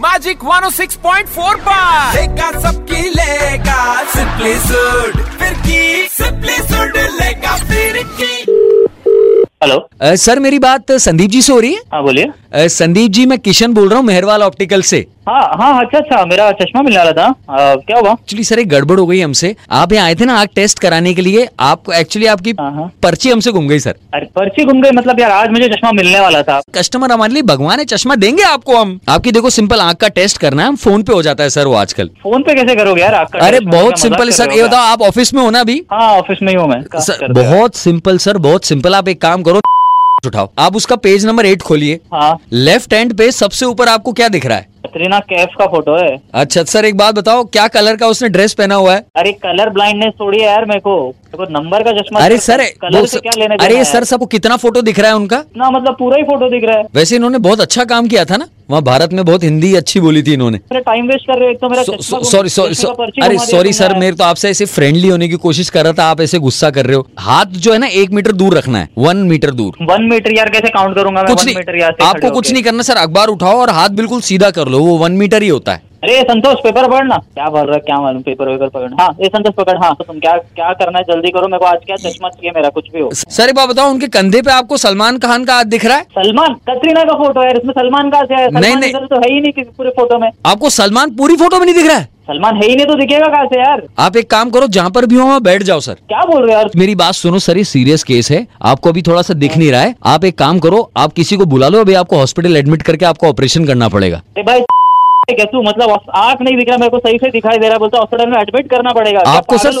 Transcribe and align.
Magic 0.00 0.38
106.4 0.44 1.56
पर 1.58 2.16
लेगा 2.16 2.50
सबकी 2.60 3.02
लेगा 3.10 4.02
सिंपली 4.06 4.54
सुड 4.58 5.22
फिर 5.38 5.54
की 5.58 6.08
सिंपली 6.12 6.56
सुड 6.64 6.96
लेगा 7.20 7.56
फिर 7.64 8.02
की। 8.20 8.34
हेलो 9.62 10.16
सर 10.16 10.40
मेरी 10.40 10.58
बात 10.58 10.92
संदीप 10.92 11.30
जी 11.30 11.42
से 11.42 11.52
हो 11.52 11.58
रही 11.60 11.72
है? 11.72 11.80
हाँ 11.92 12.02
बोलिए। 12.02 12.68
संदीप 12.68 13.10
जी 13.10 13.26
मैं 13.26 13.38
किशन 13.38 13.74
बोल 13.74 13.88
रहा 13.88 13.98
हूँ 13.98 14.06
मेहरवाल 14.06 14.42
ऑप्टिकल 14.42 14.82
से। 14.82 15.06
हाँ 15.28 15.40
हाँ 15.58 15.84
अच्छा 15.84 15.98
अच्छा 15.98 16.24
मेरा 16.26 16.50
चश्मा 16.60 16.82
मिलने 16.82 16.98
वाला 16.98 17.12
था। 17.12 17.24
आ, 17.50 17.74
क्या 17.76 17.98
हुआ? 17.98 18.12
एक्चुअली 18.12 18.44
सर 18.44 18.58
एक 18.58 18.68
गड़बड़ 18.68 18.98
हो 18.98 19.06
गई 19.06 19.20
हमसे। 19.20 19.54
आप 19.70 19.92
यहाँ 19.92 20.06
आए 20.06 20.14
थे 20.14 20.24
ना 20.24 20.34
आग 20.40 20.48
टेस्ट 20.54 20.78
कराने 20.78 21.12
के 21.14 21.22
लिए 21.22 21.46
आपको 21.60 21.92
एक्चुअली 21.92 22.26
आपकी 22.26 22.50
हाँ, 22.60 22.70
हाँ। 22.74 22.90
पर्ची 23.02 23.30
हमसे 23.30 23.52
घूम 23.52 23.68
गई 23.68 23.78
सर 23.78 23.94
अरे 24.14 24.26
पर्ची 24.36 24.64
घूम 24.64 24.80
गई 24.82 24.90
मतलब 24.90 25.20
यार 25.20 25.30
आज 25.30 25.50
मुझे 25.50 25.68
चश्मा 25.68 25.92
मिलने 25.92 26.20
वाला 26.20 26.42
था। 26.42 26.60
कस्टमर 26.74 27.12
हमारे 27.12 27.32
लिए 27.32 27.42
भगवान 27.42 27.78
है 27.78 27.84
चश्मा 27.84 28.14
देंगे 28.16 28.42
आपको 28.42 28.76
हम। 28.76 28.98
आपकी 29.08 29.32
देखो 29.32 29.50
सिंपल 29.50 29.80
आँख 29.80 29.96
का 30.00 30.08
टेस्ट 30.18 30.38
करना 30.38 30.62
है 30.62 30.68
हम 30.68 30.76
फ़ोन 30.76 31.02
पे 31.02 31.12
हो 31.12 31.22
जाता 31.22 31.42
है 31.42 31.50
सर 31.50 31.66
वो 31.66 31.74
आजकल। 31.74 32.10
फ़ोन 32.22 32.42
पे 32.42 32.54
कैसे 32.54 32.74
करोगे 32.76 33.02
यार 33.02 33.14
अरे 33.14 33.60
बहुत 33.60 33.98
सिंपल 34.00 34.24
है 34.24 34.32
सर 34.32 34.52
ये 34.52 34.62
बताओ 34.62 34.92
आप 34.92 35.02
ऑफ़िस 35.02 35.34
में 35.34 35.42
हो 35.42 35.50
ना 35.50 35.60
अभी? 35.60 35.82
हाँ 35.92 36.08
ऑफ़िस 36.18 36.42
में 36.42 36.52
ही 36.52 36.58
हूँ 36.58 36.68
मैं। 36.68 36.82
सर 36.96 37.24
हो? 37.24 37.32
बहुत 37.34 37.76
सिंपल 37.76 38.18
सर 38.18 38.38
बहुत 38.48 38.64
सिंपल 38.64 38.94
आप 38.94 39.08
एक 39.08 39.20
काम 39.22 39.42
करो 39.42 39.60
उठाओ। 40.26 40.48
आप 40.58 40.76
उसका 40.76 40.96
पेज 40.96 41.26
नंबर 41.26 41.46
एट 41.46 41.62
खोलिए। 41.62 42.00
हाँ। 42.14 42.36
लेफ़्ट 42.52 42.94
हैंड 42.94 43.16
पे 43.18 43.30
सबसे 43.32 43.66
ऊपर 43.66 43.88
आपको 43.88 44.12
क्या 44.12 44.28
दिख 44.28 44.46
रहा 44.46 44.56
है? 44.58 44.66
कतरीना 44.88 45.18
कैफ 45.28 45.54
का 45.58 45.66
फ़ोटो 45.66 45.96
है। 45.96 46.16
अच्छा 46.34 46.62
सर 46.64 46.84
एक 46.84 46.96
बात 46.96 47.14
बताओ 47.14 47.44
क्या 47.46 47.66
कलर 47.68 47.96
का 47.96 48.06
उसने 48.06 48.28
ड्रेस 48.28 48.54
पहना 48.54 48.74
हुआ 48.74 48.94
है? 48.94 49.04
अरे 49.16 49.32
कलर 49.42 49.70
ब्लाइंडनेस 49.70 50.14
थोड़ी 50.20 50.38
है 50.38 50.46
यार 50.46 50.64
मेरे 50.64 50.80
को। 50.80 50.94
को 51.36 51.44
नंबर 51.50 51.82
का 51.82 51.92
चश्मा 51.92 52.20
अरे 52.20 52.38
सर 52.38 52.62
कलर 52.82 53.06
से 53.06 53.18
क्या 53.20 53.32
लेने 53.38 53.56
अरे 53.64 53.84
सर? 53.84 54.04
सबको 54.04 54.26
कितना 54.28 54.56
फ़ोटो 54.56 54.82
दिख 54.82 54.98
रहा 54.98 55.10
है 55.10 55.16
उनका? 55.16 55.42
ना 55.56 55.70
मतलब 55.70 55.96
पूरा 55.98 56.16
ही 56.16 56.22
फ़ोटो 56.24 56.48
दिख 56.50 56.64
रहा 56.64 56.78
है। 56.78 56.84
वैसे 56.94 57.16
इन्होंने 57.16 57.38
बहुत 57.38 57.60
अच्छा 57.60 57.84
काम 57.86 58.08
किया 58.08 58.24
था 58.24 58.36
ना? 58.36 58.46
वहाँ 58.70 58.82
भारत 58.82 59.12
में 59.12 59.24
बहुत 59.24 59.44
हिंदी 59.44 59.74
अच्छी 59.74 60.00
बोली 60.00 60.22
थी 60.22 60.32
इन्होंने। 60.32 60.58
टाइम 60.74 61.06
वेस्ट 61.08 61.26
कर 61.26 61.38
रहे 61.38 61.48
हो 61.48 61.54
तो 61.54 61.68
मेरा 61.68 61.82
सॉरी 62.24 62.48
सॉरी 62.48 63.22
अरे 63.22 63.38
सॉरी 63.40 63.72
सर 63.72 63.94
मेरे 63.98 64.16
तो 64.16 64.24
आपसे 64.24 64.50
ऐसे 64.50 64.66
फ्रेंडली 64.66 65.08
होने 65.08 65.28
की 65.28 65.36
कोशिश 65.38 65.70
कर 65.70 65.84
रहा 65.84 65.92
था 65.92 66.04
आप 66.04 66.20
ऐसे 66.20 66.38
गुस्सा 66.38 66.70
कर 66.70 66.86
रहे 66.86 66.96
हो। 66.96 67.06
हाथ 67.18 67.58
जो 67.58 67.72
है 67.72 67.78
ना 67.78 67.86
एक 67.94 68.10
मीटर 68.10 68.32
दूर 68.34 68.56
रखना 68.58 68.78
है 68.78 68.88
वन 68.98 69.16
मीटर 69.28 69.50
दूर। 69.52 69.84
वन 69.84 70.04
मीटर 70.04 70.36
यार 70.36 70.50
कैसे 70.50 70.68
काउंट 70.68 70.94
करूँगा 70.94 71.22
कुछ 71.24 71.44
नहीं 71.44 71.82
आपको 71.82 72.30
कुछ 72.30 72.52
नहीं 72.52 72.62
करना 72.62 72.82
सर 72.82 72.96
अखबार 72.96 73.28
उठाओ 73.28 73.60
और 73.60 73.70
हाथ 73.70 73.88
बिल्कुल 73.98 74.20
सीधा 74.22 74.50
कर 74.50 74.68
लो 74.68 74.78
वो 74.78 74.96
वन 74.98 75.12
मीटर 75.12 75.42
ही 75.42 75.48
होता 75.48 75.72
है। 75.72 75.86
अरे 76.02 76.20
संतोष 76.22 76.58
पेपर 76.64 76.88
पढ़ना। 76.90 77.16
क्या 77.16 77.48
बोल 77.50 77.60
रहा 77.60 77.74
है? 77.74 77.80
क्या 77.80 78.00
मालूम 78.00 78.22
पेपर 78.22 78.48
वेपर 78.48 78.68
पकड़ 78.68 79.00
हाँ 79.00 79.08
ये 79.20 79.28
संतोष 79.28 79.54
पकड़। 79.54 79.76
हाँ 79.78 79.94
तो 79.94 80.04
तुम 80.04 80.18
क्या 80.18 80.32
क्या 80.32 80.72
करना 80.74 80.98
है? 80.98 81.04
जल्दी 81.04 81.30
करो। 81.30 81.48
मेरे 81.48 81.58
को 81.58 81.66
आज 81.66 81.78
क्या 81.86 81.96
चश्मा 81.98 82.28
चाहिए 82.28 82.52
मेरा 82.56 82.68
कुछ 82.68 82.90
भी 82.92 83.00
हो। 83.00 83.10
सर 83.14 83.52
बात 83.52 83.68
बताओ 83.68 83.90
उनके 83.90 84.08
कंधे 84.08 84.42
पे 84.42 84.50
आपको 84.52 84.76
सलमान 84.76 85.18
खान 85.18 85.44
का 85.44 85.54
हाथ 85.54 85.64
दिख 85.66 85.84
रहा 85.84 85.96
है? 85.96 86.02
सलमान? 86.18 86.54
कतरीना 86.68 87.04
का 87.04 87.14
फ़ोटो 87.14 87.40
है 87.40 87.50
इसमें 87.52 87.72
सलमान 87.72 88.10
का 88.10 88.18
है 88.18 88.26
नहीं, 88.26 88.62
सलमान 88.62 88.78
नहीं। 88.80 88.92
तो 88.92 89.16
है 89.16 89.32
ही 89.32 89.40
नहीं 89.40 89.52
किसी 89.52 89.70
पूरे 89.78 89.90
फ़ोटो 89.90 90.18
में। 90.18 90.30
आपको 90.46 90.70
सलमान 90.70 91.16
पूरी 91.16 91.36
फ़ोटो 91.36 91.58
में 91.58 91.66
नहीं 91.66 91.74
दिख 91.74 91.86
रहा 91.86 91.96
है? 91.96 92.08
सलमान 92.28 92.56
है 92.56 92.68
ही 92.68 92.74
नहीं 92.76 92.86
तो 92.86 92.94
दिखेगा 92.94 93.26
कहाँ 93.26 93.46
से 93.46 93.58
यार? 93.58 93.82
आप 93.98 94.16
एक 94.16 94.30
काम 94.30 94.50
करो 94.50 94.66
जहाँ 94.68 94.90
पर 94.90 95.06
भी 95.06 95.16
हो 95.16 95.26
वहाँ 95.26 95.40
बैठ 95.42 95.62
जाओ 95.62 95.80
सर। 95.80 95.94
क्या 96.08 96.24
बोल 96.24 96.42
रहे 96.42 96.54
हो 96.54 96.58
यार? 96.58 96.70
मेरी 96.76 96.94
बात 96.94 97.14
सुनो 97.14 97.38
सर 97.40 97.58
ये 97.58 97.64
सीरियस 97.66 98.02
केस 98.04 98.30
है। 98.30 98.46
आपको 98.62 98.88
अभी 98.88 99.02
थोड़ा 99.02 99.22
सा 99.22 99.34
दिख 99.34 99.56
नहीं 99.56 99.70
रहा 99.72 99.80
है। 99.80 99.94
आप 100.06 100.24
एक 100.24 100.38
काम 100.38 100.58
करो 100.58 100.90
आप 100.96 101.12
किसी 101.12 101.36
को 101.36 101.44
बुला 101.46 101.68
लो 101.68 101.80
अभी 101.80 101.94
आपको 101.96 102.16
हॉस्पिटल 102.16 102.56
एडमिट 102.56 102.82
करके 102.82 103.04
आपको 103.06 103.28
ऑपरेशन 103.28 103.66
करना 103.66 103.88
पड़ेगा। 103.88 104.22
भाई 104.38 104.60
तू? 105.32 105.62
मतलब 105.62 106.00
आँख 106.14 106.38
नहीं 106.42 106.56
दिख 106.56 106.68
रहा 106.68 106.78
मेरे 106.78 106.90
को 106.90 106.98
सही 106.98 107.18
से 107.18 107.30
दिखाई 107.30 107.58
दे 107.58 107.68
रहा 107.68 107.78
बोलता 107.78 107.98
हॉस्पिटल 107.98 108.26
में 108.26 108.38
एडमिट 108.38 108.70
करना 108.70 108.92
पड़ेगा। 108.92 109.20
आपको 109.20 109.58
सर 109.58 109.72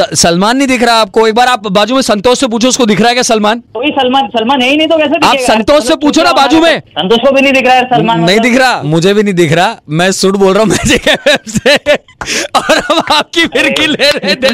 स- 0.00 0.20
सलमान 0.22 0.56
नहीं 0.56 0.68
दिख 0.68 0.82
रहा 0.82 0.94
आपको? 0.94 1.28
एक 1.28 1.34
बार 1.34 1.46
आप 1.46 1.66
बाजू 1.66 1.94
में 1.94 2.02
संतोष 2.02 2.38
से 2.38 2.46
पूछो 2.46 2.68
उसको 2.68 2.86
दिख 2.86 3.00
रहा 3.00 3.08
है 3.08 3.14
क्या 3.14 3.22
सलमान? 3.22 3.62
कोई 3.74 3.90
सलमान 3.90 4.28
सलमान 4.28 4.62
है 4.62 4.70
ही 4.70 4.76
नहीं 4.76 4.88
तो 4.88 4.98
कैसे 4.98 5.26
आप 5.26 5.36
संतोष 5.36 5.86
से 5.88 5.94
पूछो 5.96 6.22
ना 6.22 6.32
बाजू 6.32 6.60
में। 6.60 6.80
संतोष 6.80 7.18
को 7.18 7.32
भी 7.32 7.40
नहीं 7.40 7.52
दिख 7.52 7.66
रहा 7.66 7.74
है 7.76 7.84
सलमान 7.84 8.20
नहीं 8.20 8.36
मतलब। 8.36 8.42
दिख 8.42 8.58
रहा 8.58 8.82
मुझे 8.82 9.14
भी 9.14 9.22
नहीं 9.22 9.34
दिख 9.34 9.52
रहा। 9.52 9.76
मैं 9.88 10.12
सुट 10.12 10.36
बोल 10.36 10.54
रहा 10.54 10.62
हूँ 10.62 10.70
मैजिक 10.70 11.10
से 11.48 11.76
और 12.56 12.78
हम 12.78 13.02
आपकी 13.12 13.46
फिरकी 13.46 13.86
ले 13.86 14.10
रहे 14.10 14.34
थे। 14.34 14.48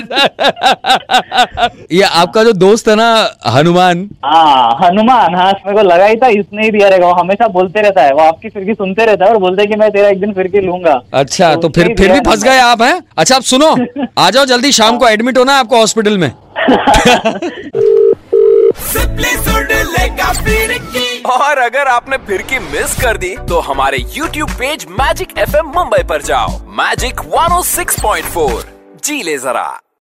ये 1.97 2.03
आपका 2.03 2.45
जो 2.45 2.53
दोस्त 2.53 2.89
है 2.89 2.95
ना 2.95 3.37
हनुमान। 3.47 4.11
हाँ 4.25 4.79
हनुमान। 4.83 5.35
हाँ 5.35 5.53
मेरे 5.53 5.77
को 5.77 5.83
लगा 5.83 6.05
ही 6.05 6.17
था 6.17 6.29
इसने 6.29 6.65
ही 6.65 6.71
दिया 6.71 6.89
रहेगा। 6.89 7.07
वो 7.07 7.13
हमेशा 7.13 7.49
बोलते 7.49 7.81
रहता 7.81 8.03
है। 8.03 8.13
वो 8.13 8.21
आपकी 8.21 8.49
फिरकी 8.49 8.75
सुनते 8.75 9.05
रहता 9.05 9.25
है 9.25 9.31
और 9.31 9.39
बोलते 9.39 9.63
हैं 9.63 9.71
कि 9.71 9.77
मैं 9.77 9.91
तेरा 9.91 10.09
एक 10.09 10.21
दिन 10.21 10.33
फिरकी 10.33 10.61
लूँगा। 10.61 11.03
अच्छा 11.15 11.55
तो 11.55 11.69
उसने 11.69 11.85
फिर 11.85 11.97
फिर 11.97 12.13
भी 12.13 12.21
फंस 12.21 12.45
गए 12.45 12.59
आप 12.59 12.83
हैं? 12.83 13.03
अच्छा 13.19 13.37
आप 13.37 13.43
सुनो। 13.43 13.77
आ 14.19 14.31
जाओ 14.31 14.45
जल्दी 14.45 14.73
शाम 14.73 14.99
को 14.99 15.09
एडमिट 15.09 15.39
होना 15.39 15.53
है 15.53 15.59
आपको 15.59 15.77
हॉस्पिटल 15.77 16.19
में। 16.19 16.33
और 21.27 21.59
अगर 21.59 21.89
आपने 21.89 22.17
फिर 22.17 22.43
की 22.43 22.59
मिस 22.59 23.01
कर 23.03 23.17
दी 23.17 23.37
तो 23.37 23.61
हमारे 23.61 23.99
YouTube 23.99 24.51
page 24.51 24.87
magic 24.91 25.39
FM 25.39 25.67
Mumbai 25.67 26.03
पर 26.03 26.23
जाओ। 26.23 26.49
मैजिक 26.81 27.15
106.4 27.15 28.65
जी 29.05 29.23
ले 29.23 29.39
जरा। 29.39 29.81